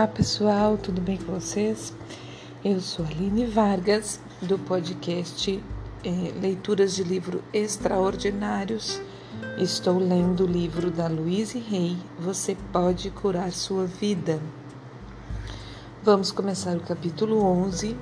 [0.00, 1.92] Olá pessoal, tudo bem com vocês?
[2.64, 5.62] Eu sou Aline Vargas, do podcast
[6.02, 8.98] eh, Leituras de Livro Extraordinários.
[9.58, 14.40] Estou lendo o livro da Louise Rey, Você Pode Curar Sua Vida.
[16.02, 17.94] Vamos começar o capítulo 11.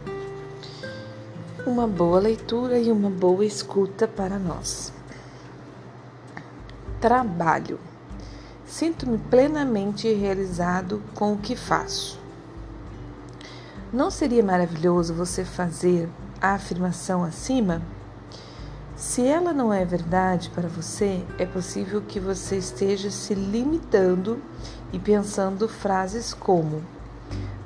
[1.67, 4.93] Uma boa leitura e uma boa escuta para nós.
[7.01, 7.81] Trabalho.
[8.69, 12.21] Sinto-me plenamente realizado com o que faço.
[13.91, 16.07] Não seria maravilhoso você fazer
[16.39, 17.81] a afirmação acima?
[18.95, 24.39] Se ela não é verdade para você, é possível que você esteja se limitando
[24.93, 26.83] e pensando frases como: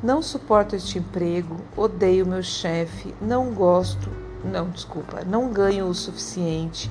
[0.01, 4.09] Não suporto este emprego, odeio meu chefe, não gosto,
[4.45, 6.89] não, desculpa, não ganho o suficiente,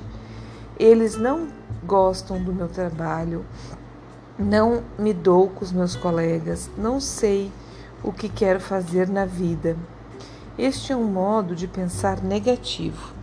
[0.78, 1.48] eles não
[1.86, 3.46] gostam do meu trabalho,
[4.38, 7.52] não me dou com os meus colegas, não sei
[8.04, 9.78] o que quero fazer na vida.
[10.58, 13.14] Este é um modo de pensar negativo,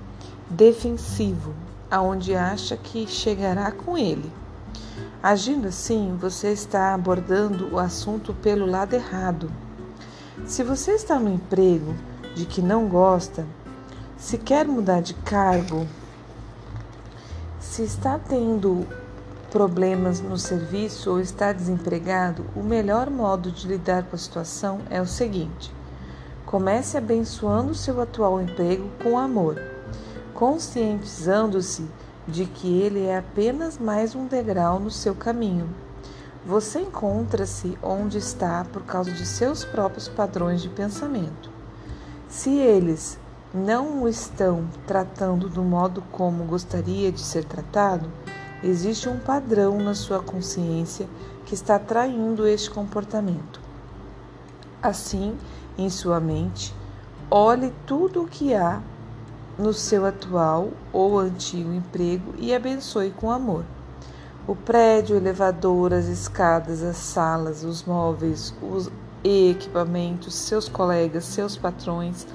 [0.48, 1.54] defensivo,
[1.90, 4.30] aonde acha que chegará com ele.
[5.22, 9.50] Agindo assim, você está abordando o assunto pelo lado errado.
[10.46, 11.94] Se você está no emprego
[12.34, 13.44] de que não gosta,
[14.16, 15.86] se quer mudar de cargo,
[17.58, 18.86] se está tendo
[19.50, 25.00] problemas no serviço ou está desempregado, o melhor modo de lidar com a situação é
[25.00, 25.72] o seguinte:
[26.44, 29.60] comece abençoando seu atual emprego com amor,
[30.34, 31.86] conscientizando-se
[32.26, 35.68] de que ele é apenas mais um degrau no seu caminho.
[36.44, 41.50] Você encontra-se onde está por causa de seus próprios padrões de pensamento.
[42.28, 43.18] Se eles
[43.52, 48.10] não o estão tratando do modo como gostaria de ser tratado,
[48.62, 51.08] Existe um padrão na sua consciência
[51.46, 53.60] que está atraindo este comportamento.
[54.82, 55.36] Assim,
[55.76, 56.74] em sua mente,
[57.30, 58.82] olhe tudo o que há
[59.56, 63.64] no seu atual ou antigo emprego e abençoe com amor.
[64.46, 68.90] O prédio, o elevador, as escadas, as salas, os móveis, os
[69.22, 72.26] equipamentos, seus colegas, seus patrões,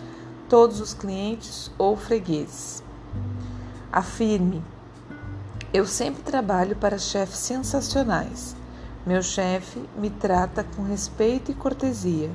[0.47, 2.81] todos os clientes ou fregueses.
[3.91, 4.63] Afirme
[5.73, 8.55] eu sempre trabalho para chefes sensacionais.
[9.07, 12.29] Meu chefe me trata com respeito e cortesia.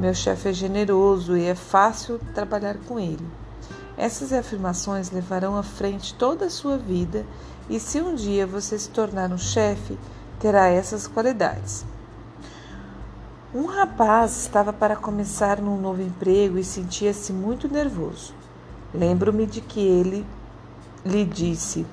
[0.00, 3.24] Meu chefe é generoso e é fácil trabalhar com ele.
[3.98, 7.26] Essas afirmações levarão à frente toda a sua vida
[7.68, 9.98] e se um dia você se tornar um chefe,
[10.38, 11.84] terá essas qualidades.
[13.54, 18.32] Um rapaz estava para começar num novo emprego e sentia-se muito nervoso.
[18.94, 20.24] Lembro-me de que ele
[21.04, 21.84] lhe disse: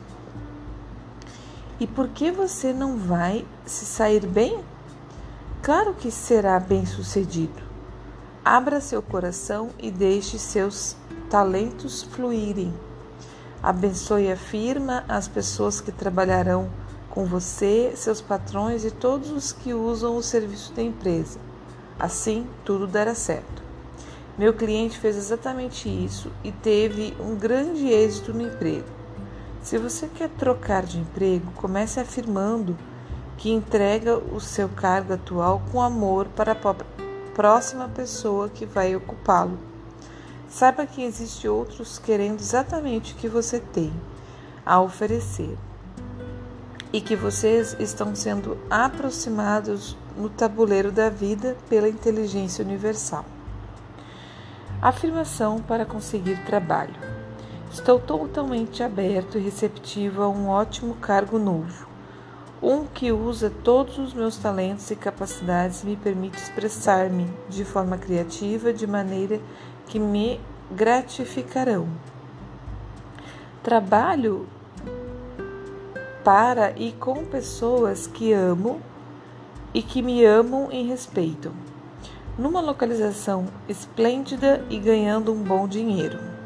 [1.80, 4.64] e por que você não vai se sair bem?
[5.62, 7.62] Claro que será bem sucedido.
[8.44, 10.96] Abra seu coração e deixe seus
[11.30, 12.74] talentos fluírem.
[13.62, 16.70] Abençoe e afirma as pessoas que trabalharão
[17.10, 21.40] com você, seus patrões e todos os que usam o serviço da empresa.
[22.00, 23.64] Assim, tudo dará certo.
[24.38, 28.97] Meu cliente fez exatamente isso e teve um grande êxito no emprego.
[29.62, 32.78] Se você quer trocar de emprego, comece afirmando
[33.38, 36.76] que entrega o seu cargo atual com amor para a
[37.34, 39.60] próxima pessoa que vai ocupá-lo.
[40.50, 43.94] Saiba que existem outros querendo exatamente o que você tem
[44.66, 45.58] a oferecer
[46.92, 53.26] e que vocês estão sendo aproximados no tabuleiro da vida pela inteligência universal.
[54.82, 57.17] Afirmação para conseguir trabalho.
[57.72, 61.86] Estou totalmente aberto e receptivo a um ótimo cargo novo.
[62.64, 67.98] Um que usa todos os meus talentos e capacidades e me permite expressar-me de forma
[67.98, 69.40] criativa de maneira
[69.86, 70.40] que me
[70.72, 71.88] gratificarão.
[73.62, 74.48] Trabalho
[76.24, 78.82] para e com pessoas que amo
[79.74, 81.52] e que me amam e respeitam,
[82.38, 86.37] numa localização esplêndida e ganhando um bom dinheiro.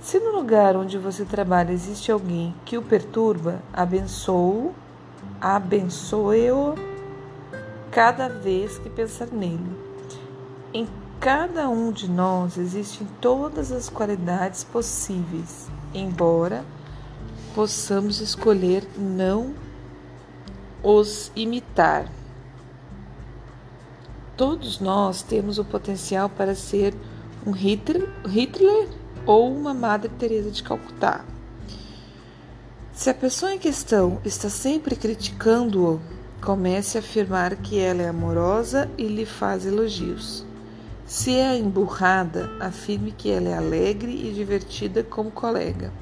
[0.00, 4.72] Se no lugar onde você trabalha existe alguém que o perturba, abençoo,
[5.40, 6.74] abençoe-o
[7.90, 9.76] cada vez que pensar nele.
[10.72, 10.86] Em
[11.18, 16.64] cada um de nós existem todas as qualidades possíveis, embora
[17.54, 19.52] possamos escolher não
[20.80, 22.06] os imitar.
[24.36, 26.94] Todos nós temos o potencial para ser
[27.44, 28.97] um Hitler, Hitler
[29.28, 31.22] ou uma Madre Teresa de Calcutá.
[32.94, 36.00] Se a pessoa em questão está sempre criticando-o,
[36.40, 40.46] comece a afirmar que ela é amorosa e lhe faz elogios.
[41.04, 45.92] Se é emburrada, afirme que ela é alegre e divertida como colega.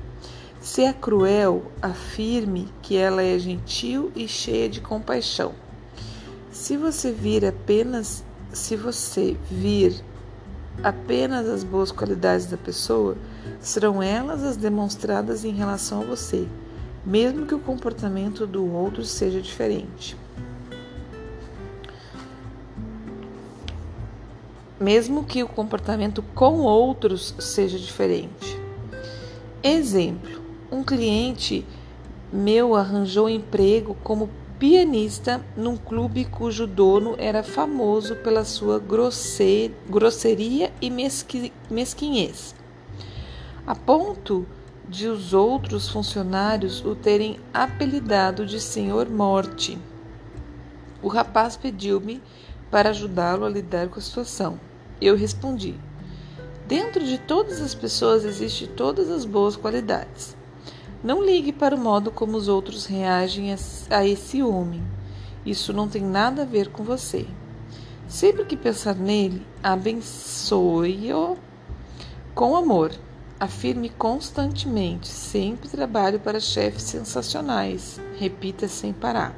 [0.61, 5.53] Se é cruel, afirme que ela é gentil e cheia de compaixão.
[6.53, 10.01] Se você vir apenas, se você vir
[10.83, 13.17] apenas as boas qualidades da pessoa,
[13.61, 16.47] serão elas as demonstradas em relação a você,
[17.05, 20.17] mesmo que o comportamento do outro seja diferente.
[24.79, 28.61] Mesmo que o comportamento com outros seja diferente.
[29.63, 31.65] Exemplo: um cliente
[32.33, 34.29] meu arranjou emprego como
[34.59, 38.81] pianista num clube cujo dono era famoso pela sua
[39.89, 40.91] grosseria e
[41.71, 42.55] mesquinhez,
[43.67, 44.47] a ponto
[44.89, 49.79] de os outros funcionários o terem apelidado de Senhor Morte.
[51.03, 52.23] O rapaz pediu-me
[52.71, 54.61] para ajudá-lo a lidar com a situação.
[55.01, 55.75] Eu respondi:
[56.67, 60.36] Dentro de todas as pessoas existe todas as boas qualidades.
[61.07, 63.55] Não ligue para o modo como os outros reagem
[63.91, 64.83] a esse homem.
[65.47, 67.29] Isso não tem nada a ver com você.
[68.09, 71.37] Sempre que pensar nele, abençoe-o
[72.35, 72.91] com amor.
[73.39, 78.01] Afirme constantemente: sempre trabalho para chefes sensacionais.
[78.19, 79.33] Repita sem parar.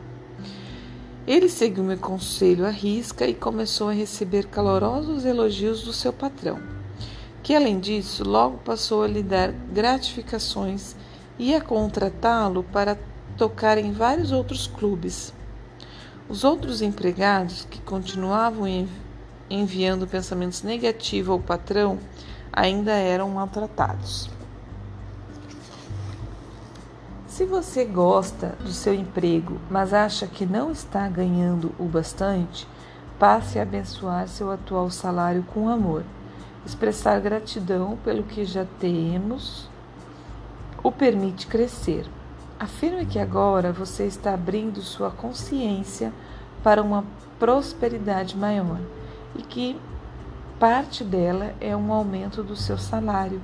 [1.27, 6.59] Ele seguiu meu conselho à risca e começou a receber calorosos elogios do seu patrão,
[7.43, 10.97] que além disso logo passou a lhe dar gratificações
[11.39, 12.99] ia contratá-lo para
[13.37, 15.33] tocar em vários outros clubes.
[16.29, 18.67] Os outros empregados, que continuavam
[19.49, 21.99] enviando pensamentos negativos ao patrão,
[22.53, 24.29] ainda eram maltratados.
[27.27, 32.67] Se você gosta do seu emprego, mas acha que não está ganhando o bastante,
[33.17, 36.03] passe a abençoar seu atual salário com amor.
[36.67, 39.71] Expressar gratidão pelo que já temos
[40.89, 42.07] o permite crescer.
[42.59, 46.15] Afirme que agora você está abrindo sua consciência
[46.65, 47.05] para uma
[47.39, 48.81] prosperidade maior
[49.37, 49.79] e que
[50.59, 53.39] parte dela é um aumento do seu salário.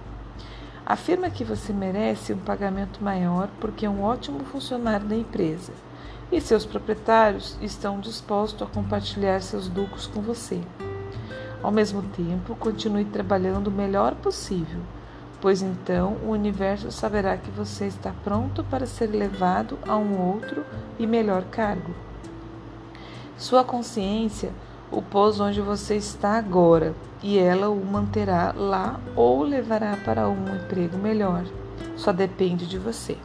[0.87, 5.75] Afirma que você merece um pagamento maior porque é um ótimo funcionário da empresa
[6.33, 10.63] e seus proprietários estão dispostos a compartilhar seus lucros com você.
[11.63, 14.81] Ao mesmo tempo, continue trabalhando o melhor possível
[15.45, 20.65] pois então o universo saberá que você está pronto para ser levado a um outro
[20.99, 21.95] e melhor cargo.
[23.37, 24.53] Sua consciência
[24.91, 30.57] o pôs onde você está agora e ela o manterá lá ou levará para um
[30.57, 31.45] emprego melhor.
[31.95, 33.19] Só depende de você.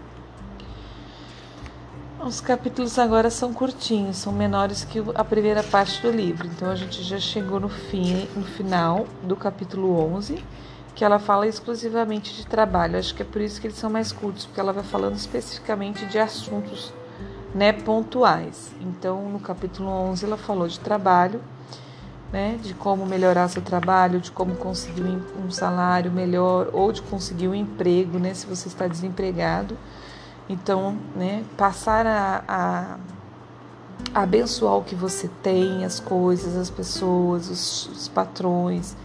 [2.21, 6.47] Os capítulos agora são curtinhos, são menores que a primeira parte do livro.
[6.47, 10.43] Então a gente já chegou no fim, no final do capítulo 11
[10.99, 12.99] que ela fala exclusivamente de trabalho.
[12.99, 16.05] Acho que é por isso que eles são mais curtos, porque ela vai falando especificamente
[16.07, 16.93] de assuntos
[17.55, 18.73] né, pontuais.
[18.81, 21.39] Então, no capítulo 11, ela falou de trabalho,
[22.33, 27.47] né, de como melhorar seu trabalho, de como conseguir um salário melhor ou de conseguir
[27.47, 29.77] um emprego, né, se você está desempregado.
[30.49, 32.97] Então, né, passar a, a,
[34.13, 38.97] abençoar o que você tem, as coisas, as pessoas, os, os patrões,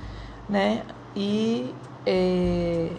[0.48, 0.82] né,
[1.14, 1.72] e
[2.06, 2.90] é,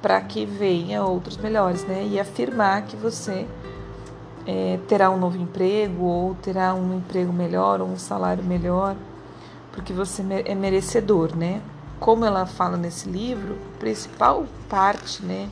[0.00, 2.06] para que venha outros melhores, né?
[2.06, 3.46] E afirmar que você
[4.46, 8.94] é, terá um novo emprego ou terá um emprego melhor ou um salário melhor,
[9.72, 11.60] porque você é merecedor, né?
[11.98, 15.48] Como ela fala nesse livro, a principal parte, né,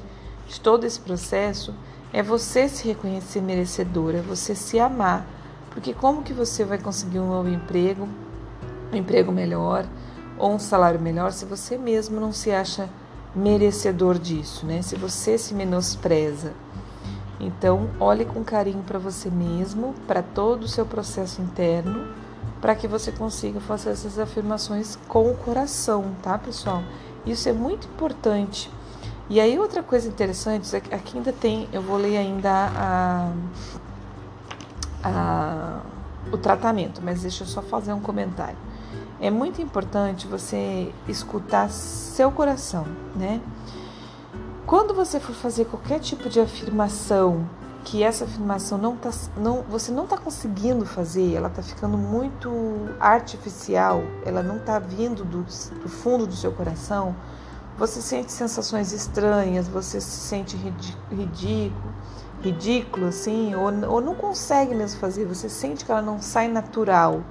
[0.46, 1.74] de todo esse processo
[2.12, 5.26] é você se reconhecer merecedor, é você se amar,
[5.70, 8.08] porque como que você vai conseguir um novo emprego,
[8.92, 9.84] um emprego melhor?
[10.38, 12.88] Ou um salário melhor se você mesmo não se acha
[13.34, 14.82] merecedor disso, né?
[14.82, 16.52] Se você se menospreza.
[17.40, 22.08] Então, olhe com carinho para você mesmo, para todo o seu processo interno,
[22.60, 26.82] para que você consiga fazer essas afirmações com o coração, tá, pessoal?
[27.26, 28.70] Isso é muito importante.
[29.28, 33.32] E aí, outra coisa interessante, é aqui ainda tem, eu vou ler ainda a,
[35.02, 35.80] a,
[36.32, 38.56] o tratamento, mas deixa eu só fazer um comentário
[39.24, 43.40] é muito importante você escutar seu coração, né?
[44.66, 47.48] Quando você for fazer qualquer tipo de afirmação,
[47.84, 52.50] que essa afirmação não tá, não, você não está conseguindo fazer, ela está ficando muito
[53.00, 57.16] artificial, ela não está vindo do, do fundo do seu coração,
[57.78, 61.94] você sente sensações estranhas, você se sente ridículo,
[62.42, 67.22] ridículo, assim, ou, ou não consegue mesmo fazer, você sente que ela não sai natural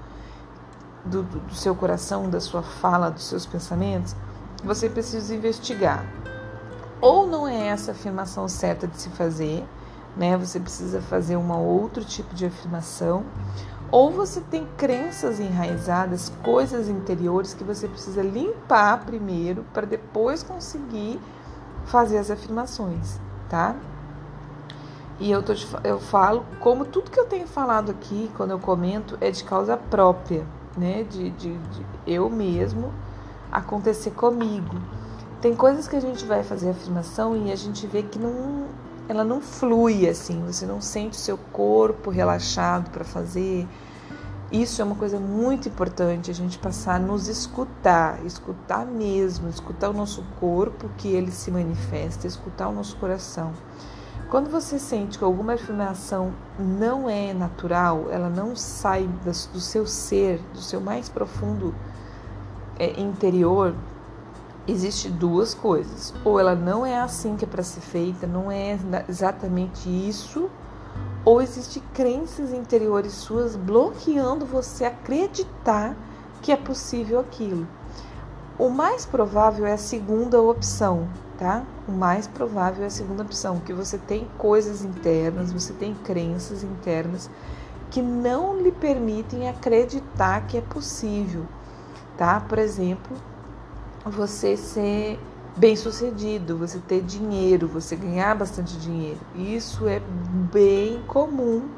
[1.05, 4.15] do, do, seu coração, da sua fala, dos seus pensamentos,
[4.63, 6.05] você precisa investigar.
[7.01, 9.65] Ou não é essa a afirmação certa de se fazer,
[10.15, 10.37] né?
[10.37, 13.25] Você precisa fazer um outro tipo de afirmação,
[13.91, 21.19] ou você tem crenças enraizadas, coisas interiores que você precisa limpar primeiro para depois conseguir
[21.85, 23.19] fazer as afirmações,
[23.49, 23.75] tá?
[25.19, 29.17] E eu, tô, eu falo, como tudo que eu tenho falado aqui, quando eu comento,
[29.21, 30.45] é de causa própria,
[30.77, 31.03] né?
[31.03, 32.91] De, de, de eu mesmo
[33.51, 34.75] acontecer comigo.
[35.41, 38.65] Tem coisas que a gente vai fazer afirmação e a gente vê que não,
[39.09, 43.67] ela não flui assim, você não sente o seu corpo relaxado para fazer.
[44.51, 49.89] Isso é uma coisa muito importante, a gente passar a nos escutar, escutar mesmo, escutar
[49.89, 53.51] o nosso corpo, que ele se manifesta, escutar o nosso coração.
[54.33, 60.41] Quando você sente que alguma afirmação não é natural, ela não sai do seu ser,
[60.51, 61.71] do seu mais profundo
[62.79, 63.75] é, interior,
[64.67, 66.15] existe duas coisas.
[66.25, 68.75] Ou ela não é assim que é para ser feita, não é
[69.07, 70.49] exatamente isso,
[71.23, 75.95] ou existe crenças interiores suas bloqueando você acreditar
[76.41, 77.67] que é possível aquilo.
[78.57, 81.63] O mais provável é a segunda opção, tá?
[81.87, 86.63] O mais provável é a segunda opção, que você tem coisas internas, você tem crenças
[86.63, 87.29] internas
[87.89, 91.45] que não lhe permitem acreditar que é possível,
[92.17, 92.39] tá?
[92.39, 93.15] Por exemplo,
[94.05, 95.19] você ser
[95.55, 99.19] bem-sucedido, você ter dinheiro, você ganhar bastante dinheiro.
[99.35, 100.01] Isso é
[100.51, 101.69] bem comum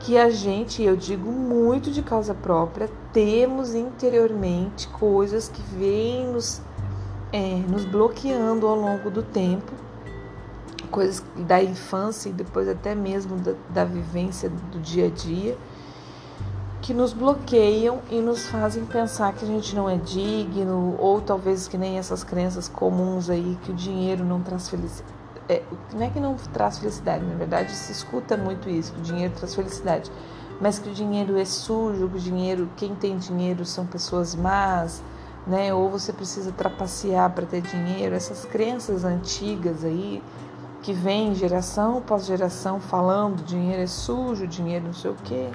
[0.00, 6.60] que a gente, eu digo muito de causa própria, temos interiormente coisas que vêm nos,
[7.32, 9.72] é, nos bloqueando ao longo do tempo,
[10.90, 15.56] coisas da infância e depois até mesmo da, da vivência do dia a dia
[16.80, 21.68] que nos bloqueiam e nos fazem pensar que a gente não é digno, ou talvez
[21.68, 25.12] que nem essas crenças comuns aí, que o dinheiro não traz felicidade.
[25.48, 29.02] É, não é que não traz felicidade, na verdade se escuta muito isso, que o
[29.02, 30.10] dinheiro traz felicidade,
[30.60, 35.02] mas que o dinheiro é sujo, que o dinheiro, quem tem dinheiro são pessoas más,
[35.48, 35.72] né?
[35.72, 40.22] Ou você precisa trapacear para ter dinheiro, essas crenças antigas aí
[40.82, 45.50] que vem geração após geração falando dinheiro é sujo, dinheiro não sei o quê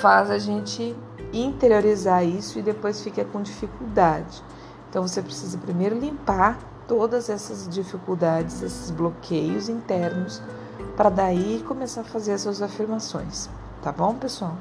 [0.00, 0.96] faz a gente
[1.32, 4.42] interiorizar isso e depois fica com dificuldade.
[4.88, 6.58] Então você precisa primeiro limpar
[6.88, 10.42] todas essas dificuldades, esses bloqueios internos,
[10.96, 13.48] para daí começar a fazer as suas afirmações.
[13.82, 14.56] Tá bom, pessoal?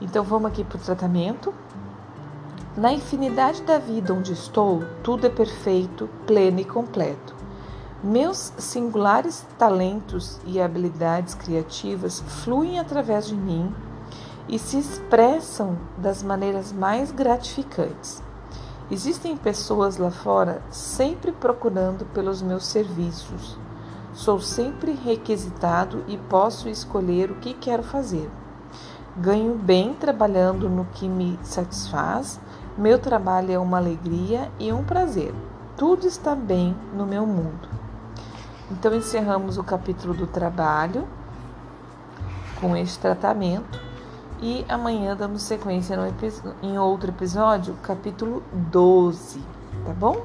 [0.00, 1.52] Então vamos aqui para o tratamento.
[2.76, 7.34] Na infinidade da vida onde estou, tudo é perfeito, pleno e completo.
[8.02, 13.74] Meus singulares talentos e habilidades criativas fluem através de mim
[14.48, 18.22] e se expressam das maneiras mais gratificantes.
[18.88, 23.58] Existem pessoas lá fora sempre procurando pelos meus serviços.
[24.12, 28.30] Sou sempre requisitado e posso escolher o que quero fazer.
[29.16, 32.38] Ganho bem trabalhando no que me satisfaz.
[32.78, 35.34] Meu trabalho é uma alegria e um prazer.
[35.76, 37.68] Tudo está bem no meu mundo.
[38.70, 41.06] Então encerramos o capítulo do trabalho
[42.60, 43.80] com este tratamento
[44.40, 45.96] e amanhã damos sequência
[46.62, 49.42] em outro episódio, capítulo 12,
[49.84, 50.24] tá bom?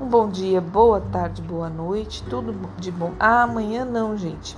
[0.00, 3.12] Um bom dia, boa tarde, boa noite, tudo de bom.
[3.18, 4.56] Ah, amanhã não, gente.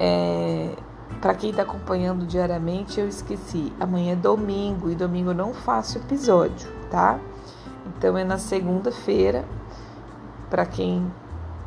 [0.00, 0.74] É,
[1.20, 3.72] para quem está acompanhando diariamente, eu esqueci.
[3.80, 7.18] Amanhã é domingo e domingo não faço episódio, tá?
[7.86, 9.44] Então é na segunda-feira.
[10.48, 11.10] Para quem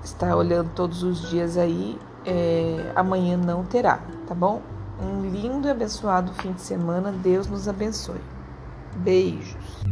[0.03, 4.62] está olhando todos os dias aí, é, amanhã não terá, tá bom?
[5.01, 7.12] Um lindo e abençoado fim de semana.
[7.12, 8.21] Deus nos abençoe.
[8.95, 9.83] Beijos.